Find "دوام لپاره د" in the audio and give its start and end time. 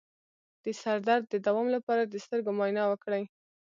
1.45-2.13